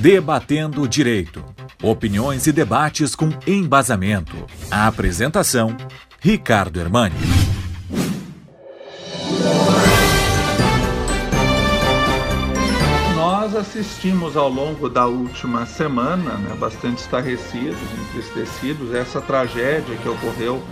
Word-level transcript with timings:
Debatendo 0.00 0.80
o 0.80 0.88
Direito. 0.88 1.44
Opiniões 1.82 2.46
e 2.46 2.52
debates 2.52 3.14
com 3.14 3.28
embasamento. 3.46 4.34
A 4.70 4.86
apresentação: 4.86 5.76
Ricardo 6.18 6.80
Hermani. 6.80 7.14
Nós 13.14 13.54
assistimos 13.54 14.38
ao 14.38 14.48
longo 14.48 14.88
da 14.88 15.04
última 15.04 15.66
semana, 15.66 16.32
né, 16.38 16.56
bastante 16.58 17.00
estarrecidos, 17.00 17.76
entristecidos, 18.08 18.94
essa 18.94 19.20
tragédia 19.20 19.98
que 19.98 20.08
ocorreu 20.08 20.62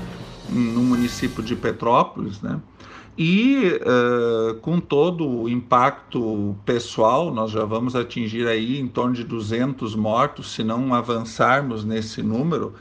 no 0.49 0.81
município 0.81 1.43
de 1.43 1.55
Petrópolis, 1.55 2.41
né? 2.41 2.59
E 3.21 3.81
uh, 3.83 4.55
com 4.61 4.79
todo 4.79 5.29
o 5.29 5.49
impacto 5.49 6.57
pessoal, 6.65 7.35
nós 7.35 7.51
já 7.51 7.65
vamos 7.65 7.97
atingir 7.97 8.47
aí 8.47 8.79
em 8.79 8.87
torno 8.87 9.13
de 9.13 9.25
200 9.25 9.97
mortos, 9.97 10.53
se 10.53 10.63
não 10.63 10.95
avançarmos 10.95 11.85
nesse 11.85 12.23
número, 12.23 12.75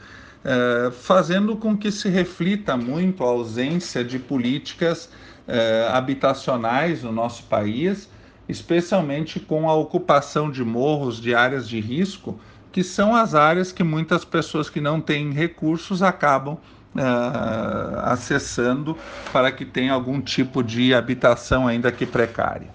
uh, 0.44 0.92
fazendo 0.92 1.56
com 1.56 1.76
que 1.76 1.90
se 1.90 2.08
reflita 2.08 2.76
muito 2.76 3.24
a 3.24 3.26
ausência 3.26 4.04
de 4.04 4.16
políticas 4.20 5.06
uh, 5.48 5.92
habitacionais 5.92 7.02
no 7.02 7.10
nosso 7.10 7.42
país, 7.46 8.08
especialmente 8.48 9.40
com 9.40 9.68
a 9.68 9.74
ocupação 9.74 10.52
de 10.52 10.62
morros, 10.62 11.20
de 11.20 11.34
áreas 11.34 11.68
de 11.68 11.80
risco, 11.80 12.38
que 12.70 12.84
são 12.84 13.12
as 13.16 13.34
áreas 13.34 13.72
que 13.72 13.82
muitas 13.82 14.24
pessoas 14.24 14.70
que 14.70 14.80
não 14.80 15.00
têm 15.00 15.32
recursos 15.32 16.00
acabam 16.00 16.58
uh, 16.94 18.00
acessando 18.04 18.96
para 19.32 19.50
que 19.52 19.64
tenha 19.64 19.92
algum 19.92 20.20
tipo 20.20 20.62
de 20.62 20.94
habitação 20.94 21.66
ainda 21.66 21.92
que 21.92 22.06
precária. 22.06 22.68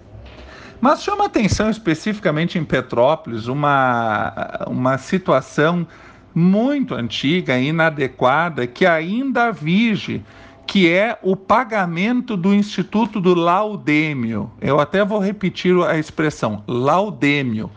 Mas 0.79 1.01
chama 1.01 1.25
atenção 1.25 1.69
especificamente 1.69 2.59
em 2.59 2.65
Petrópolis 2.65 3.47
uma, 3.47 4.65
uma 4.67 4.97
situação 4.97 5.87
muito 6.35 6.93
antiga, 6.95 7.57
inadequada, 7.57 8.67
que 8.67 8.85
ainda 8.85 9.51
vige, 9.51 10.21
que 10.67 10.89
é 10.89 11.17
o 11.21 11.35
pagamento 11.35 12.35
do 12.35 12.53
Instituto 12.53 13.21
do 13.21 13.33
Laudêmio. 13.33 14.51
Eu 14.59 14.79
até 14.79 15.05
vou 15.05 15.19
repetir 15.19 15.73
a 15.83 15.97
expressão, 15.97 16.63
laudêmio. 16.67 17.71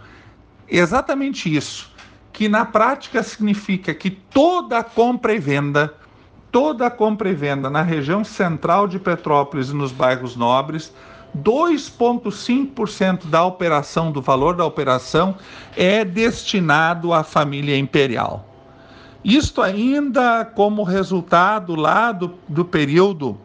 Exatamente 0.68 1.54
isso, 1.54 1.92
que 2.32 2.48
na 2.48 2.64
prática 2.64 3.22
significa 3.22 3.94
que 3.94 4.10
toda 4.10 4.82
compra 4.82 5.32
e 5.32 5.38
venda 5.38 5.94
toda 6.56 6.86
a 6.86 6.90
compra 6.90 7.28
e 7.28 7.34
venda 7.34 7.68
na 7.68 7.82
região 7.82 8.24
central 8.24 8.88
de 8.88 8.98
Petrópolis 8.98 9.68
e 9.68 9.74
nos 9.74 9.92
bairros 9.92 10.34
nobres, 10.36 10.90
2,5% 11.36 13.26
da 13.26 13.44
operação, 13.44 14.10
do 14.10 14.22
valor 14.22 14.56
da 14.56 14.64
operação, 14.64 15.36
é 15.76 16.02
destinado 16.02 17.12
à 17.12 17.22
família 17.22 17.76
imperial. 17.76 18.48
Isto 19.22 19.60
ainda 19.60 20.46
como 20.46 20.82
resultado 20.82 21.74
lá 21.74 22.10
do, 22.10 22.32
do 22.48 22.64
período 22.64 23.36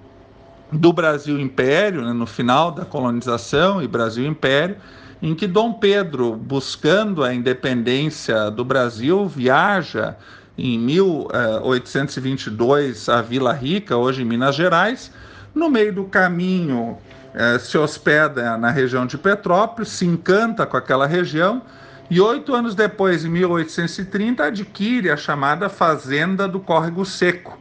do 0.72 0.94
Brasil 0.94 1.38
Império, 1.38 2.03
né, 2.06 2.14
no 2.14 2.25
final 2.25 2.72
da 2.72 2.86
colonização 2.86 3.84
e 3.84 3.90
Brasil 3.90 4.25
Império, 4.25 4.78
em 5.22 5.36
que 5.36 5.48
Dom 5.48 5.73
Pedro, 5.73 6.34
buscando 6.34 7.25
a 7.25 7.34
independência 7.34 8.50
do 8.50 8.64
Brasil, 8.64 9.28
viaja 9.28 10.16
em 10.58 10.80
1822 10.80 13.10
a 13.10 13.22
Vila 13.22 13.52
Rica, 13.54 13.98
hoje 13.98 14.22
em 14.22 14.26
Minas 14.26 14.56
Gerais. 14.56 15.12
No 15.54 15.70
meio 15.70 15.94
do 15.94 16.06
caminho, 16.06 16.98
eh, 17.34 17.60
se 17.60 17.78
hospeda 17.78 18.58
na 18.58 18.72
região 18.72 19.06
de 19.06 19.18
Petrópolis, 19.18 19.90
se 19.90 20.06
encanta 20.06 20.66
com 20.66 20.78
aquela 20.78 21.06
região 21.08 21.62
e 22.10 22.20
oito 22.20 22.54
anos 22.54 22.76
depois, 22.76 23.24
em 23.24 23.30
1830, 23.30 24.44
adquire 24.44 25.10
a 25.10 25.16
chamada 25.16 25.70
Fazenda 25.70 26.46
do 26.48 26.60
Córrego 26.60 27.06
Seco. 27.06 27.58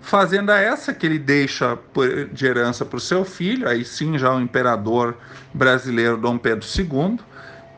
Fazenda 0.00 0.58
essa 0.58 0.92
que 0.92 1.06
ele 1.06 1.20
deixa 1.20 1.78
de 2.32 2.46
herança 2.46 2.84
para 2.84 2.96
o 2.96 3.00
seu 3.00 3.24
filho, 3.24 3.68
aí 3.68 3.84
sim 3.84 4.18
já 4.18 4.34
o 4.34 4.40
imperador 4.40 5.16
brasileiro 5.54 6.16
Dom 6.16 6.36
Pedro 6.36 6.66
II 6.66 7.18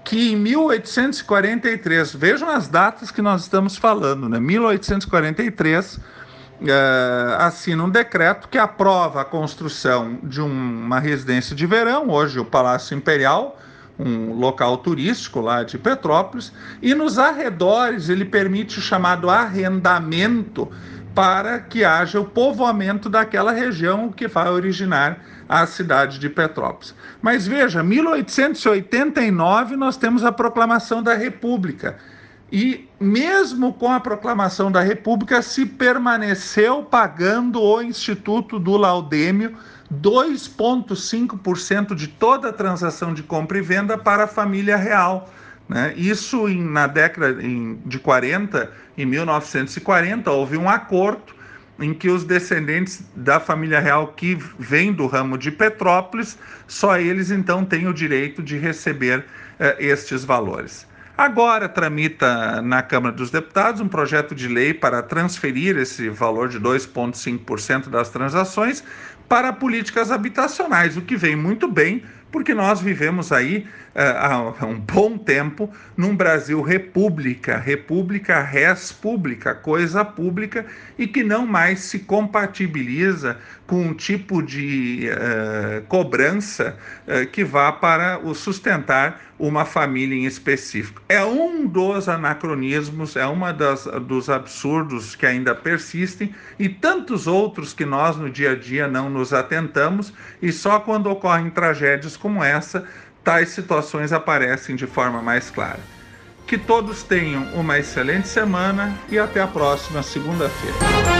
que 0.08 0.32
em 0.32 0.36
1843, 0.36 2.14
vejam 2.14 2.48
as 2.48 2.66
datas 2.66 3.10
que 3.10 3.20
nós 3.20 3.42
estamos 3.42 3.76
falando, 3.76 4.26
né? 4.26 4.40
1843 4.40 6.00
é, 6.62 7.36
assina 7.38 7.84
um 7.84 7.90
decreto 7.90 8.48
que 8.48 8.56
aprova 8.56 9.20
a 9.20 9.24
construção 9.24 10.18
de 10.22 10.40
uma 10.40 10.98
residência 10.98 11.54
de 11.54 11.66
verão, 11.66 12.08
hoje 12.08 12.40
o 12.40 12.44
Palácio 12.46 12.96
Imperial, 12.96 13.60
um 13.98 14.32
local 14.32 14.78
turístico 14.78 15.42
lá 15.42 15.62
de 15.62 15.76
Petrópolis, 15.76 16.54
e 16.80 16.94
nos 16.94 17.18
arredores 17.18 18.08
ele 18.08 18.24
permite 18.24 18.78
o 18.78 18.82
chamado 18.82 19.28
arrendamento 19.28 20.72
para 21.18 21.58
que 21.58 21.84
haja 21.84 22.20
o 22.20 22.24
povoamento 22.24 23.10
daquela 23.10 23.50
região 23.50 24.08
que 24.08 24.28
vai 24.28 24.48
originar 24.50 25.18
a 25.48 25.66
cidade 25.66 26.16
de 26.16 26.30
Petrópolis. 26.30 26.94
Mas 27.20 27.44
veja, 27.44 27.82
1889 27.82 29.74
nós 29.74 29.96
temos 29.96 30.24
a 30.24 30.30
proclamação 30.30 31.02
da 31.02 31.14
República. 31.14 31.98
E 32.52 32.88
mesmo 33.00 33.72
com 33.72 33.90
a 33.90 33.98
proclamação 33.98 34.70
da 34.70 34.80
República, 34.80 35.42
se 35.42 35.66
permaneceu 35.66 36.84
pagando 36.84 37.60
o 37.60 37.82
Instituto 37.82 38.60
do 38.60 38.76
Laudêmio 38.76 39.56
2,5% 39.92 41.96
de 41.96 42.06
toda 42.06 42.50
a 42.50 42.52
transação 42.52 43.12
de 43.12 43.24
compra 43.24 43.58
e 43.58 43.60
venda 43.60 43.98
para 43.98 44.22
a 44.22 44.28
família 44.28 44.76
real. 44.76 45.28
Né? 45.68 45.92
Isso 45.96 46.48
em, 46.48 46.62
na 46.62 46.86
década 46.86 47.42
em, 47.42 47.80
de 47.84 47.98
40, 47.98 48.70
em 48.96 49.04
1940, 49.04 50.30
houve 50.30 50.56
um 50.56 50.68
acordo 50.68 51.38
em 51.80 51.94
que 51.94 52.08
os 52.08 52.24
descendentes 52.24 53.02
da 53.14 53.38
família 53.38 53.78
real 53.78 54.08
que 54.08 54.36
vem 54.58 54.92
do 54.92 55.06
ramo 55.06 55.38
de 55.38 55.50
Petrópolis, 55.50 56.36
só 56.66 56.98
eles 56.98 57.30
então 57.30 57.64
têm 57.64 57.86
o 57.86 57.94
direito 57.94 58.42
de 58.42 58.58
receber 58.58 59.24
eh, 59.60 59.76
estes 59.78 60.24
valores. 60.24 60.86
Agora 61.16 61.68
tramita 61.68 62.62
na 62.62 62.80
Câmara 62.82 63.14
dos 63.14 63.30
Deputados 63.30 63.80
um 63.80 63.88
projeto 63.88 64.34
de 64.34 64.46
lei 64.46 64.72
para 64.72 65.02
transferir 65.02 65.76
esse 65.76 66.08
valor 66.08 66.48
de 66.48 66.60
2,5% 66.60 67.88
das 67.88 68.08
transações 68.08 68.84
para 69.28 69.52
políticas 69.52 70.10
habitacionais, 70.10 70.96
o 70.96 71.02
que 71.02 71.16
vem 71.16 71.36
muito 71.36 71.68
bem, 71.68 72.02
porque 72.30 72.54
nós 72.54 72.80
vivemos 72.80 73.32
aí 73.32 73.66
uh, 73.94 74.56
há 74.60 74.66
um 74.66 74.78
bom 74.78 75.16
tempo 75.16 75.70
num 75.96 76.14
Brasil 76.14 76.60
república, 76.62 77.56
república 77.56 78.42
res 78.42 78.92
pública, 78.92 79.54
coisa 79.54 80.04
pública, 80.04 80.66
e 80.98 81.06
que 81.06 81.22
não 81.22 81.46
mais 81.46 81.80
se 81.80 82.00
compatibiliza 82.00 83.38
com 83.66 83.82
um 83.82 83.94
tipo 83.94 84.42
de 84.42 85.08
uh, 85.10 85.82
cobrança 85.88 86.76
uh, 87.06 87.26
que 87.28 87.44
vá 87.44 87.70
para 87.72 88.18
o 88.18 88.34
sustentar 88.34 89.20
uma 89.38 89.64
família 89.64 90.16
em 90.16 90.24
específico. 90.24 91.00
É 91.08 91.24
um 91.24 91.66
dos 91.66 92.08
anacronismos, 92.08 93.14
é 93.14 93.24
uma 93.26 93.52
das, 93.52 93.84
dos 93.84 94.28
absurdos 94.28 95.14
que 95.14 95.24
ainda 95.24 95.54
persistem 95.54 96.34
e 96.58 96.68
tantos 96.68 97.26
outros 97.26 97.72
que 97.72 97.84
nós 97.84 98.16
no 98.16 98.28
dia 98.28 98.52
a 98.52 98.56
dia 98.56 98.88
não 98.88 99.08
nos 99.08 99.32
atentamos 99.32 100.12
e 100.42 100.50
só 100.50 100.80
quando 100.80 101.08
ocorrem 101.08 101.50
tragédias 101.50 102.16
como 102.18 102.42
essa, 102.42 102.84
tais 103.24 103.50
situações 103.50 104.12
aparecem 104.12 104.76
de 104.76 104.86
forma 104.86 105.22
mais 105.22 105.50
clara. 105.50 105.80
Que 106.46 106.56
todos 106.56 107.02
tenham 107.02 107.44
uma 107.54 107.78
excelente 107.78 108.28
semana 108.28 108.94
e 109.08 109.18
até 109.18 109.40
a 109.40 109.46
próxima 109.46 110.02
segunda-feira. 110.02 111.17